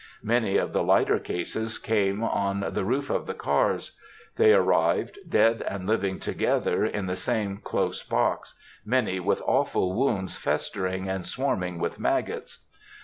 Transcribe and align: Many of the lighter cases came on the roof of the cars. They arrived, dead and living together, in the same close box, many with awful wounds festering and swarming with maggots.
Many 0.23 0.57
of 0.57 0.73
the 0.73 0.81
lighter 0.81 1.19
cases 1.19 1.77
came 1.77 2.23
on 2.23 2.61
the 2.71 2.83
roof 2.83 3.11
of 3.11 3.27
the 3.27 3.35
cars. 3.35 3.91
They 4.35 4.51
arrived, 4.51 5.19
dead 5.29 5.61
and 5.67 5.85
living 5.85 6.17
together, 6.19 6.83
in 6.87 7.05
the 7.05 7.15
same 7.15 7.57
close 7.57 8.01
box, 8.01 8.55
many 8.83 9.19
with 9.19 9.43
awful 9.45 9.93
wounds 9.93 10.35
festering 10.35 11.07
and 11.07 11.27
swarming 11.27 11.77
with 11.77 11.99
maggots. 11.99 12.65